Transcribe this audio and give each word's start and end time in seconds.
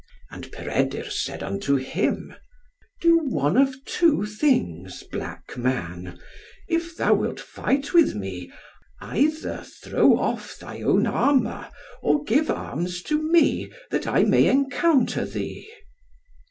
And 0.31 0.51
Peredur 0.51 1.11
said 1.11 1.43
unto 1.43 1.75
him, 1.75 2.33
"Do 3.01 3.19
one 3.19 3.55
of 3.55 3.85
two 3.85 4.25
things, 4.25 5.03
black 5.11 5.55
man; 5.55 6.17
if 6.67 6.97
thou 6.97 7.13
wilt 7.13 7.39
fight 7.39 7.93
with 7.93 8.15
me, 8.15 8.51
either 8.99 9.63
throw 9.63 10.17
off 10.17 10.57
thy 10.57 10.81
own 10.81 11.05
armour, 11.05 11.69
or 12.01 12.23
give 12.23 12.49
arms 12.49 13.03
to 13.03 13.21
me, 13.21 13.71
that 13.91 14.07
I 14.07 14.23
may 14.23 14.47
encounter 14.47 15.23
thee." 15.23 15.69